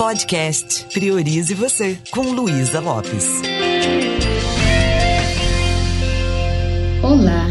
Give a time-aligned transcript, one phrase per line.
[0.00, 3.26] Podcast Priorize Você, com Luísa Lopes.
[7.02, 7.46] Olá,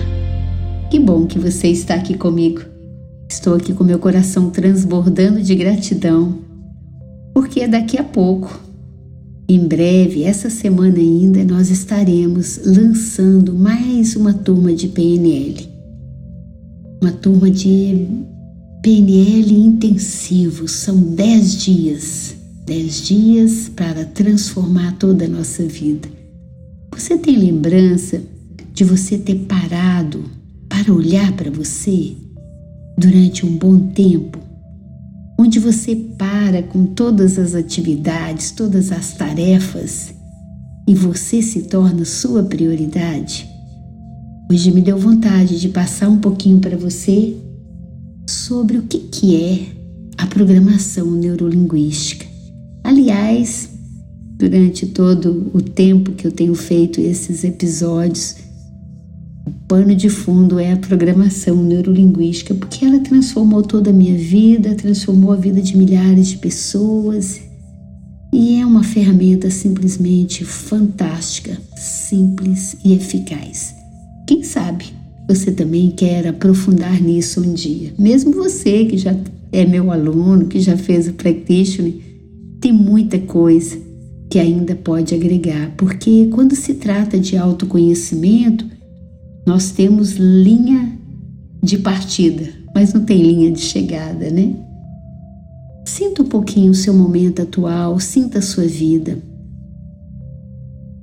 [0.89, 2.62] que bom que você está aqui comigo.
[3.29, 6.39] Estou aqui com meu coração transbordando de gratidão,
[7.35, 8.60] porque daqui a pouco,
[9.47, 15.70] em breve, essa semana ainda, nós estaremos lançando mais uma turma de PNL.
[17.00, 18.08] Uma turma de
[18.81, 22.38] PNL intensivo, são 10 dias
[22.70, 26.07] 10 dias para transformar toda a nossa vida.
[26.93, 28.21] Você tem lembrança
[28.76, 30.26] de você ter parado
[30.70, 32.16] para olhar para você
[32.95, 34.38] durante um bom tempo?
[35.40, 40.13] Onde você para com todas as atividades, todas as tarefas
[40.88, 43.49] e você se torna sua prioridade?
[44.48, 47.35] Hoje me deu vontade de passar um pouquinho para você
[48.27, 49.65] sobre o que, que é
[50.20, 52.28] a programação neurolinguística.
[52.89, 53.70] Aliás,
[54.35, 58.37] durante todo o tempo que eu tenho feito esses episódios,
[59.45, 64.73] o pano de fundo é a programação neurolinguística, porque ela transformou toda a minha vida,
[64.73, 67.40] transformou a vida de milhares de pessoas
[68.34, 73.76] e é uma ferramenta simplesmente fantástica, simples e eficaz.
[74.26, 74.86] Quem sabe
[75.28, 77.94] você também quer aprofundar nisso um dia?
[78.00, 79.16] Mesmo você que já
[79.52, 82.09] é meu aluno, que já fez o practitioner,
[82.60, 83.78] tem muita coisa
[84.30, 88.66] que ainda pode agregar, porque quando se trata de autoconhecimento,
[89.46, 90.98] nós temos linha
[91.64, 94.56] de partida, mas não tem linha de chegada, né?
[95.86, 99.18] Sinta um pouquinho o seu momento atual, sinta a sua vida.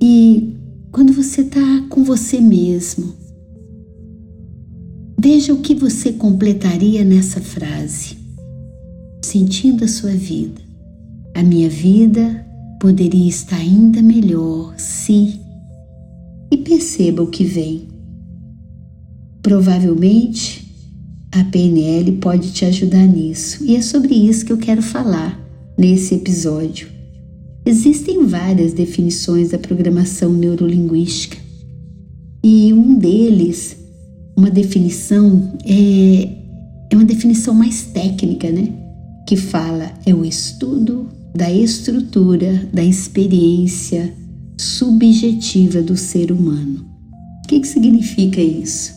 [0.01, 0.55] E
[0.91, 3.13] quando você está com você mesmo,
[5.19, 8.17] veja o que você completaria nessa frase,
[9.25, 10.66] sentindo a sua vida.
[11.37, 12.43] A minha vida
[12.79, 15.39] poderia estar ainda melhor se.
[16.51, 17.87] E perceba o que vem.
[19.43, 20.67] Provavelmente
[21.31, 25.39] a PNL pode te ajudar nisso, e é sobre isso que eu quero falar
[25.77, 26.87] nesse episódio.
[27.63, 31.37] Existem várias definições da programação neurolinguística,
[32.43, 33.77] e um deles,
[34.35, 36.29] uma definição, é,
[36.89, 38.73] é uma definição mais técnica, né?
[39.27, 44.13] Que fala é o estudo da estrutura da experiência
[44.59, 46.85] subjetiva do ser humano.
[47.43, 48.93] O que, que significa isso?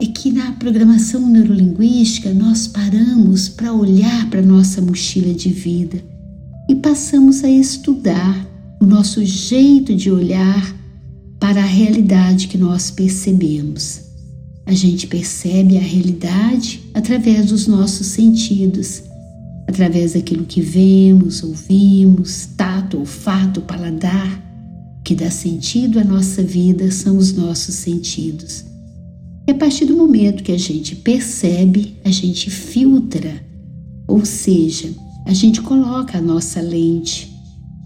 [0.00, 6.02] É que na programação neurolinguística nós paramos para olhar para nossa mochila de vida
[6.68, 8.46] e passamos a estudar
[8.80, 10.76] o nosso jeito de olhar
[11.38, 14.02] para a realidade que nós percebemos.
[14.64, 19.02] A gente percebe a realidade através dos nossos sentidos
[19.66, 24.40] através daquilo que vemos, ouvimos, tato, olfato, paladar.
[25.00, 28.64] O que dá sentido à nossa vida são os nossos sentidos.
[29.46, 33.44] E a partir do momento que a gente percebe, a gente filtra,
[34.06, 34.90] ou seja,
[35.26, 37.32] a gente coloca a nossa lente.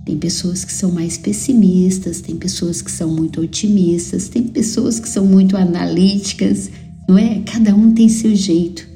[0.05, 5.09] Tem pessoas que são mais pessimistas, tem pessoas que são muito otimistas, tem pessoas que
[5.09, 6.71] são muito analíticas,
[7.09, 7.41] não é?
[7.41, 8.96] Cada um tem seu jeito.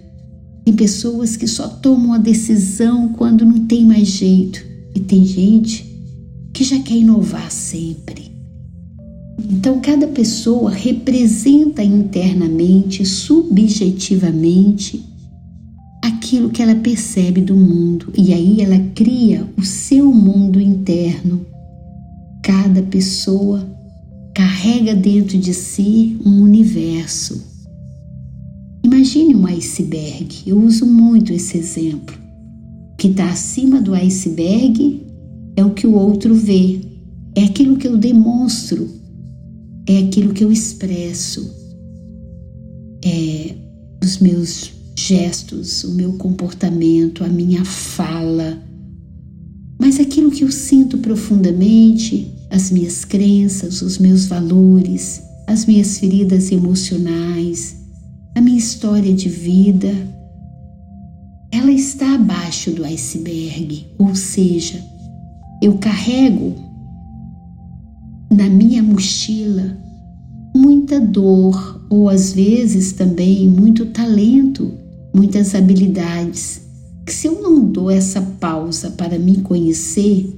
[0.64, 4.64] Tem pessoas que só tomam a decisão quando não tem mais jeito.
[4.94, 5.84] E tem gente
[6.52, 8.30] que já quer inovar sempre.
[9.48, 15.04] Então, cada pessoa representa internamente, subjetivamente,
[16.02, 18.12] aquilo que ela percebe do mundo.
[18.16, 21.46] E aí ela cria o seu mundo interno.
[22.42, 23.66] Cada pessoa
[24.34, 27.49] carrega dentro de si um universo
[29.12, 32.14] Imagine um iceberg, eu uso muito esse exemplo.
[32.92, 35.04] O que está acima do iceberg
[35.56, 36.80] é o que o outro vê,
[37.34, 38.88] é aquilo que eu demonstro,
[39.88, 41.52] é aquilo que eu expresso,
[43.04, 43.56] é
[44.00, 48.62] os meus gestos, o meu comportamento, a minha fala.
[49.76, 56.52] Mas aquilo que eu sinto profundamente, as minhas crenças, os meus valores, as minhas feridas
[56.52, 57.79] emocionais,
[58.34, 59.92] a minha história de vida,
[61.52, 64.82] ela está abaixo do iceberg, ou seja,
[65.60, 66.54] eu carrego
[68.30, 69.76] na minha mochila
[70.54, 74.72] muita dor ou às vezes também muito talento,
[75.14, 76.62] muitas habilidades.
[77.04, 80.32] Que se eu não dou essa pausa para me conhecer,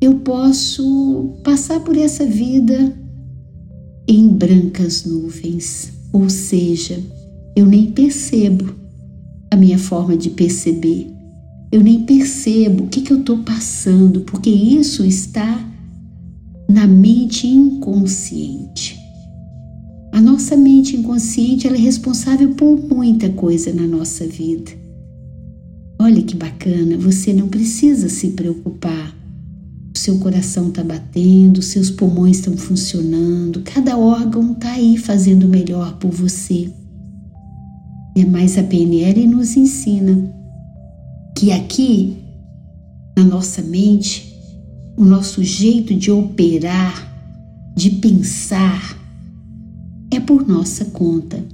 [0.00, 2.96] eu posso passar por essa vida
[4.06, 6.01] em brancas nuvens.
[6.12, 7.00] Ou seja,
[7.56, 8.74] eu nem percebo
[9.50, 11.10] a minha forma de perceber.
[11.70, 15.58] eu nem percebo o que, que eu estou passando, porque isso está
[16.68, 18.98] na mente inconsciente.
[20.12, 24.70] A nossa mente inconsciente ela é responsável por muita coisa na nossa vida.
[25.98, 29.16] Olha que bacana, você não precisa se preocupar.
[30.02, 36.10] Seu coração está batendo, seus pulmões estão funcionando, cada órgão está aí fazendo melhor por
[36.10, 36.72] você.
[38.16, 40.34] É mais a PNL nos ensina
[41.38, 42.16] que aqui,
[43.16, 44.36] na nossa mente,
[44.96, 48.98] o nosso jeito de operar, de pensar,
[50.10, 51.44] é por nossa conta.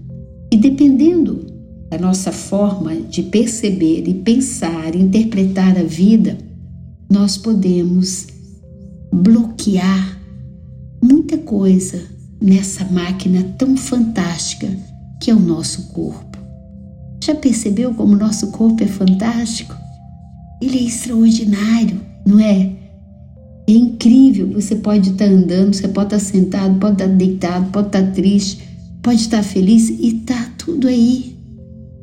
[0.50, 1.44] E dependendo
[1.90, 6.38] da nossa forma de perceber e pensar, interpretar a vida,
[7.10, 8.37] nós podemos
[9.12, 10.18] bloquear
[11.02, 12.00] muita coisa
[12.40, 14.68] nessa máquina tão fantástica
[15.20, 16.38] que é o nosso corpo.
[17.22, 19.74] Já percebeu como o nosso corpo é fantástico?
[20.62, 22.72] Ele é extraordinário, não é?
[23.68, 24.52] É incrível.
[24.52, 28.62] Você pode estar andando, você pode estar sentado, pode estar deitado, pode estar triste,
[29.02, 31.36] pode estar feliz e está tudo aí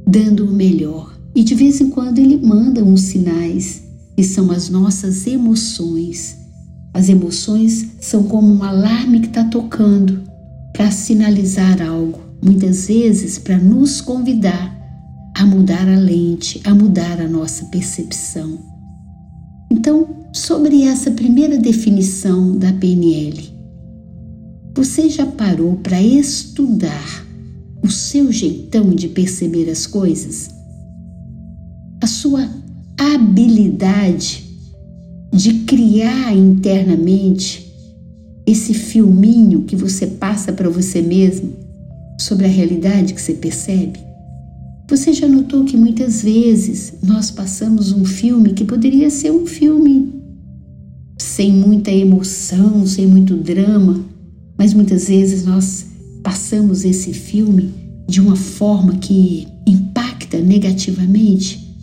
[0.08, 1.18] dando o melhor.
[1.34, 3.84] E de vez em quando ele manda uns sinais
[4.16, 6.38] que são as nossas emoções.
[6.96, 10.24] As emoções são como um alarme que está tocando
[10.72, 14.74] para sinalizar algo, muitas vezes para nos convidar
[15.36, 18.58] a mudar a lente, a mudar a nossa percepção.
[19.70, 23.44] Então, sobre essa primeira definição da PNL,
[24.74, 27.26] você já parou para estudar
[27.84, 30.50] o seu jeitão de perceber as coisas?
[32.02, 32.50] A sua
[32.98, 34.45] habilidade
[35.36, 37.70] de criar internamente
[38.48, 41.52] esse filminho que você passa para você mesmo
[42.18, 44.00] sobre a realidade que você percebe?
[44.90, 50.14] Você já notou que muitas vezes nós passamos um filme que poderia ser um filme
[51.20, 54.06] sem muita emoção, sem muito drama,
[54.58, 55.88] mas muitas vezes nós
[56.24, 57.74] passamos esse filme
[58.08, 61.76] de uma forma que impacta negativamente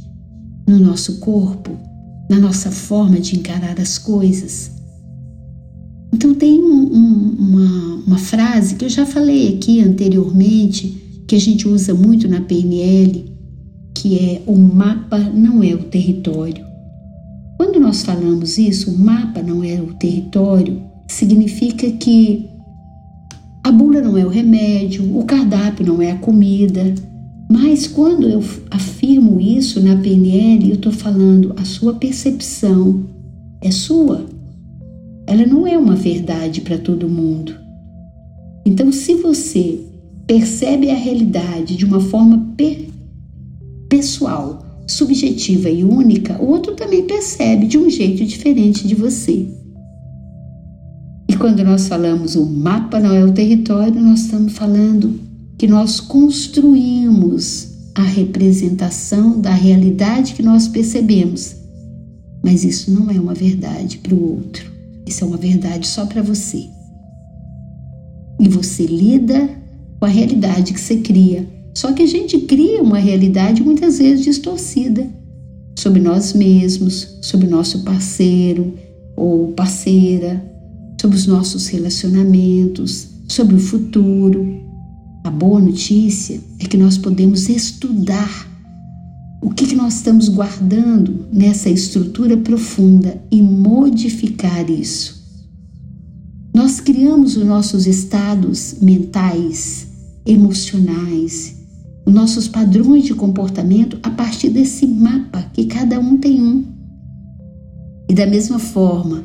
[0.67, 1.92] no nosso corpo,
[2.33, 4.71] na nossa forma de encarar as coisas.
[6.15, 11.39] Então, tem um, um, uma, uma frase que eu já falei aqui anteriormente que a
[11.39, 13.31] gente usa muito na PNL,
[13.95, 16.65] que é o mapa não é o território.
[17.59, 22.49] Quando nós falamos isso, o mapa não é o território, significa que
[23.63, 26.95] a bula não é o remédio, o cardápio não é a comida.
[27.53, 33.05] Mas quando eu afirmo isso na PNL, eu estou falando a sua percepção
[33.61, 34.25] é sua.
[35.27, 37.55] Ela não é uma verdade para todo mundo.
[38.65, 39.81] Então, se você
[40.27, 42.55] percebe a realidade de uma forma
[43.87, 49.47] pessoal, subjetiva e única, o outro também percebe de um jeito diferente de você.
[51.29, 55.32] E quando nós falamos o mapa não é o território, nós estamos falando
[55.63, 61.55] que nós construímos a representação da realidade que nós percebemos.
[62.43, 64.69] Mas isso não é uma verdade para o outro.
[65.07, 66.65] Isso é uma verdade só para você.
[68.41, 69.51] E você lida
[70.01, 71.49] com a realidade que você cria.
[71.77, 75.09] Só que a gente cria uma realidade muitas vezes distorcida
[75.79, 78.75] sobre nós mesmos, sobre nosso parceiro
[79.15, 80.45] ou parceira,
[81.01, 84.72] sobre os nossos relacionamentos, sobre o futuro.
[85.25, 88.49] A boa notícia é que nós podemos estudar
[89.41, 95.23] o que, que nós estamos guardando nessa estrutura profunda e modificar isso.
[96.55, 99.89] Nós criamos os nossos estados mentais
[100.27, 101.57] emocionais,
[102.05, 106.65] os nossos padrões de comportamento a partir desse mapa que cada um tem um.
[108.09, 109.25] E da mesma forma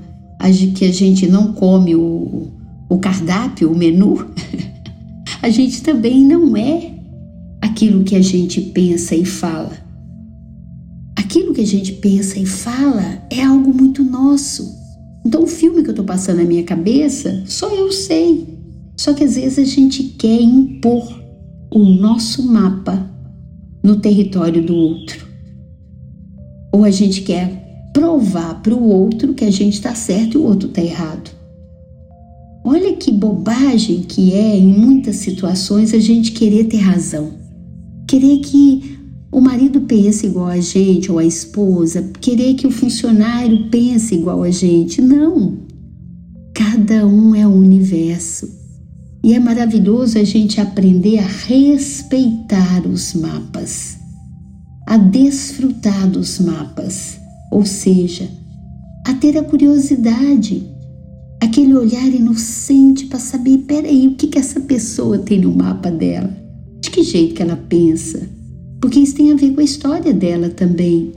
[0.75, 2.47] que a gente não come o,
[2.87, 4.25] o cardápio, o menu,
[5.41, 6.93] a gente também não é
[7.61, 9.71] aquilo que a gente pensa e fala.
[11.15, 14.75] Aquilo que a gente pensa e fala é algo muito nosso.
[15.25, 18.47] Então, o filme que eu estou passando na minha cabeça, só eu sei.
[18.95, 21.21] Só que às vezes a gente quer impor
[21.71, 23.07] o nosso mapa
[23.83, 25.27] no território do outro.
[26.73, 30.43] Ou a gente quer provar para o outro que a gente está certo e o
[30.43, 31.36] outro está errado.
[32.69, 37.31] Olha que bobagem que é, em muitas situações, a gente querer ter razão.
[38.05, 38.99] Querer que
[39.31, 44.43] o marido pense igual a gente, ou a esposa, querer que o funcionário pense igual
[44.43, 45.01] a gente.
[45.01, 45.59] Não!
[46.53, 48.49] Cada um é o universo.
[49.23, 53.97] E é maravilhoso a gente aprender a respeitar os mapas.
[54.85, 57.17] a desfrutar dos mapas,
[57.49, 58.29] ou seja,
[59.05, 60.76] a ter a curiosidade,
[61.39, 66.35] aquele olhar inocente para saber, peraí, o que, que essa pessoa tem no mapa dela?
[66.81, 68.29] De que jeito que ela pensa?
[68.81, 71.11] Porque isso tem a ver com a história dela também,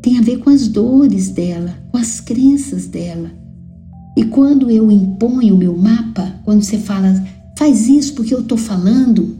[0.00, 3.30] tem a ver com as dores dela, com as crenças dela.
[4.16, 7.24] E quando eu imponho o meu mapa, quando você fala,
[7.58, 9.36] faz isso porque eu estou falando,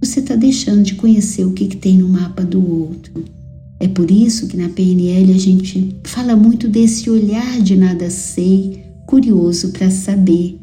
[0.00, 3.24] você está deixando de conhecer o que, que tem no mapa do outro.
[3.80, 8.81] É por isso que na PNL a gente fala muito desse olhar de nada sei,
[9.12, 10.58] curioso para saber.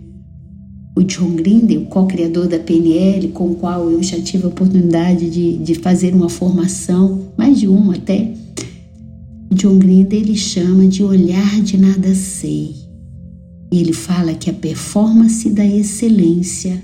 [0.97, 5.29] O John Grinder, o co-criador da PNL, com o qual eu já tive a oportunidade
[5.29, 8.33] de, de fazer uma formação, mais de uma até,
[9.53, 12.73] John Grinder ele chama de olhar de nada sei.
[13.71, 16.81] E ele fala que a performance da excelência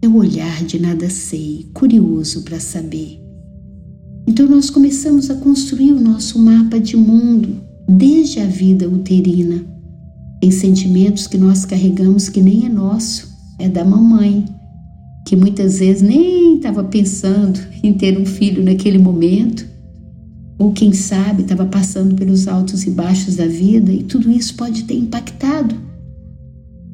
[0.00, 3.20] é o olhar de nada sei, curioso para saber.
[4.24, 9.72] Então nós começamos a construir o nosso mapa de mundo desde a vida uterina,
[10.42, 14.44] em sentimentos que nós carregamos que nem é nosso, é da mamãe,
[15.24, 19.64] que muitas vezes nem estava pensando em ter um filho naquele momento,
[20.58, 24.82] ou quem sabe estava passando pelos altos e baixos da vida e tudo isso pode
[24.82, 25.74] ter impactado,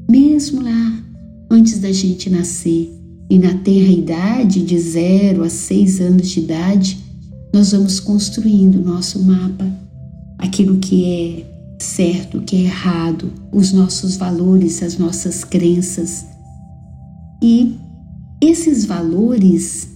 [0.08, 1.02] mesmo lá
[1.50, 2.94] antes da gente nascer.
[3.30, 6.98] E na tenra idade de zero a seis anos de idade,
[7.52, 9.66] nós vamos construindo o nosso mapa,
[10.38, 16.26] aquilo que é certo, que é errado, os nossos valores, as nossas crenças.
[17.42, 17.76] E
[18.40, 19.88] esses valores,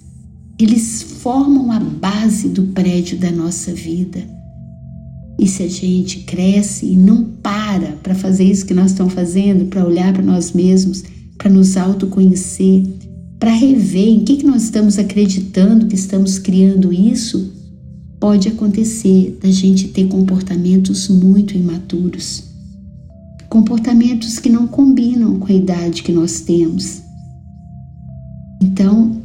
[0.58, 4.22] eles formam a base do prédio da nossa vida.
[5.38, 9.66] E se a gente cresce e não para para fazer isso que nós estamos fazendo,
[9.66, 11.02] para olhar para nós mesmos,
[11.36, 12.86] para nos autoconhecer,
[13.40, 17.52] para rever em que, que nós estamos acreditando que estamos criando isso,
[18.22, 22.44] pode acontecer da gente ter comportamentos muito imaturos.
[23.48, 27.02] Comportamentos que não combinam com a idade que nós temos.
[28.62, 29.20] Então,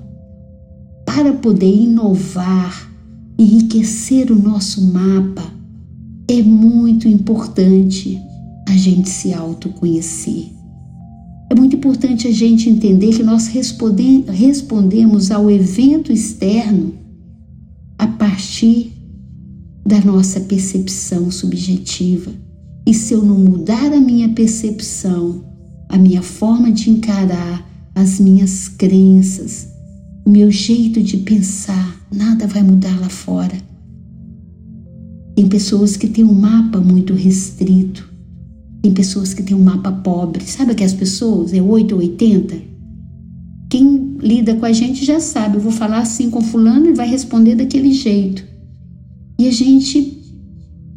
[1.06, 2.92] para poder inovar,
[3.38, 5.44] enriquecer o nosso mapa,
[6.28, 8.20] é muito importante
[8.68, 10.48] a gente se autoconhecer.
[11.52, 17.06] É muito importante a gente entender que nós respondemos ao evento externo
[17.98, 18.94] a partir
[19.86, 22.32] da nossa percepção subjetiva.
[22.86, 25.44] E se eu não mudar a minha percepção,
[25.90, 29.68] a minha forma de encarar, as minhas crenças,
[30.26, 33.58] o meu jeito de pensar, nada vai mudar lá fora.
[35.36, 38.18] Tem pessoas que têm um mapa muito restrito
[38.88, 40.44] tem pessoas que têm um mapa pobre.
[40.46, 41.54] Sabe aquelas pessoas?
[41.54, 42.56] É 8 ou 80?
[43.70, 45.58] Quem lida com a gente já sabe.
[45.58, 48.44] Eu vou falar assim com fulano e vai responder daquele jeito.
[49.40, 50.18] E a gente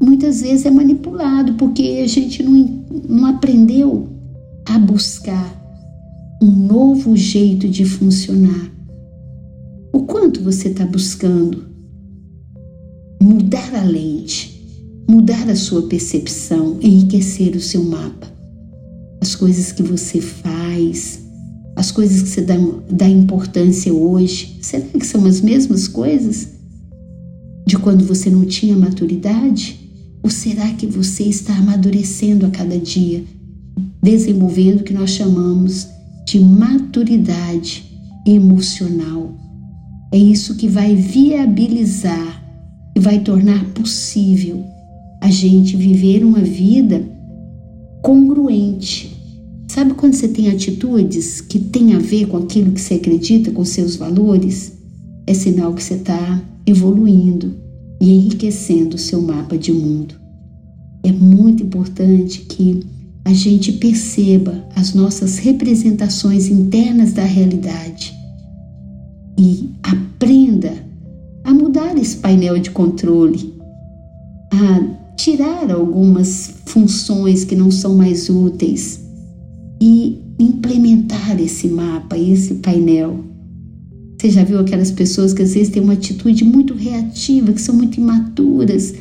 [0.01, 4.09] muitas vezes é manipulado porque a gente não, não aprendeu
[4.67, 5.59] a buscar
[6.43, 8.71] um novo jeito de funcionar.
[9.93, 11.69] O quanto você está buscando
[13.21, 14.59] mudar a lente,
[15.09, 18.27] mudar a sua percepção, enriquecer o seu mapa.
[19.21, 21.21] As coisas que você faz,
[21.81, 22.57] as coisas que você dá,
[22.91, 26.49] dá importância hoje, será que são as mesmas coisas
[27.67, 29.81] de quando você não tinha maturidade?
[30.23, 33.25] Ou será que você está amadurecendo a cada dia,
[34.03, 35.89] desenvolvendo o que nós chamamos
[36.27, 37.83] de maturidade
[38.27, 39.35] emocional?
[40.13, 42.45] É isso que vai viabilizar
[42.95, 44.63] e vai tornar possível
[45.23, 47.03] a gente viver uma vida
[48.03, 49.20] congruente.
[49.73, 53.65] Sabe quando você tem atitudes que têm a ver com aquilo que você acredita, com
[53.65, 54.73] seus valores?
[55.29, 57.55] É sinal que você está evoluindo
[58.01, 60.17] e enriquecendo o seu mapa de mundo.
[61.05, 62.85] É muito importante que
[63.25, 68.13] a gente perceba as nossas representações internas da realidade
[69.39, 70.85] e aprenda
[71.45, 73.55] a mudar esse painel de controle,
[74.51, 79.09] a tirar algumas funções que não são mais úteis
[79.81, 83.25] e implementar esse mapa, esse painel.
[84.19, 87.75] Você já viu aquelas pessoas que às vezes têm uma atitude muito reativa, que são
[87.75, 88.95] muito imaturas,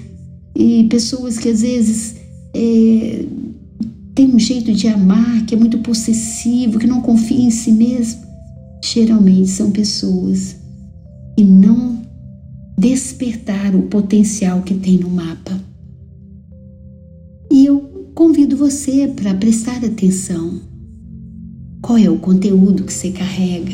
[0.56, 2.16] e pessoas que às vezes
[2.54, 3.26] é,
[4.16, 8.22] têm um jeito de amar que é muito possessivo, que não confia em si mesmo?
[8.84, 10.56] Geralmente são pessoas
[11.38, 12.02] que não
[12.78, 15.69] despertaram o potencial que tem no mapa.
[18.70, 20.62] Você para prestar atenção.
[21.82, 23.74] Qual é o conteúdo que você carrega?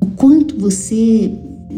[0.00, 1.30] O quanto você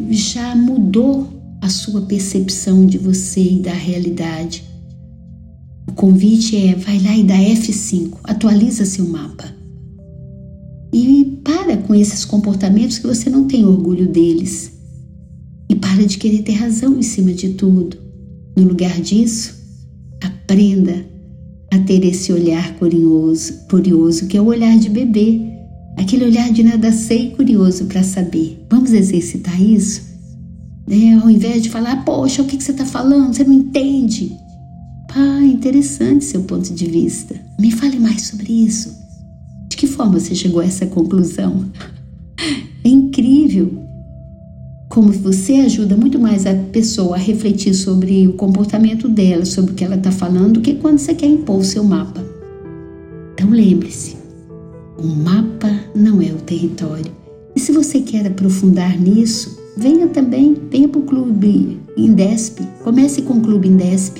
[0.08, 1.26] já mudou
[1.60, 4.62] a sua percepção de você e da realidade.
[5.88, 9.52] O convite é: vai lá e dá F5, atualiza seu mapa.
[10.92, 14.72] E para com esses comportamentos que você não tem orgulho deles.
[15.68, 17.96] E para de querer ter razão em cima de tudo.
[18.56, 19.56] No lugar disso,
[20.22, 21.17] aprenda
[21.70, 25.40] a ter esse olhar curioso, curioso que é o olhar de bebê,
[25.96, 28.64] aquele olhar de nada sei curioso para saber.
[28.70, 30.02] Vamos exercitar isso?
[30.88, 33.34] É, ao invés de falar, poxa, o que, que você está falando?
[33.34, 34.32] Você não entende.
[35.14, 37.34] Ah, interessante seu ponto de vista.
[37.60, 38.96] Me fale mais sobre isso.
[39.68, 41.66] De que forma você chegou a essa conclusão?
[42.84, 43.87] É incrível
[44.98, 49.74] como você ajuda muito mais a pessoa a refletir sobre o comportamento dela, sobre o
[49.76, 52.20] que ela está falando, do que quando você quer impor o seu mapa.
[53.32, 54.16] Então lembre-se,
[54.98, 57.12] o mapa não é o território.
[57.54, 63.34] E se você quer aprofundar nisso, venha também, venha para o clube Indesp, comece com
[63.34, 64.18] o clube Indesp,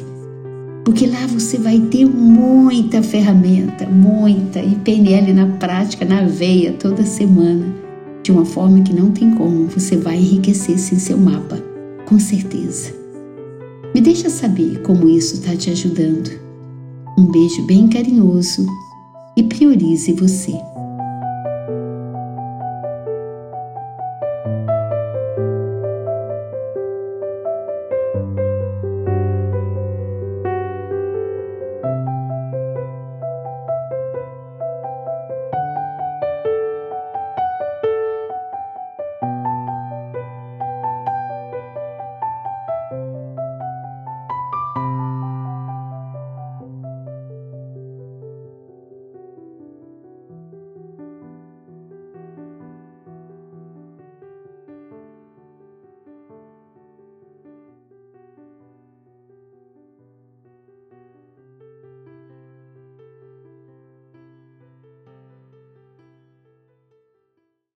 [0.84, 7.02] porque lá você vai ter muita ferramenta, muita, e PNL na prática, na veia, toda
[7.02, 7.87] semana
[8.28, 11.56] de uma forma que não tem como, você vai enriquecer-se em seu mapa,
[12.04, 12.92] com certeza.
[13.94, 16.30] Me deixa saber como isso está te ajudando.
[17.16, 18.66] Um beijo bem carinhoso
[19.34, 20.52] e priorize você.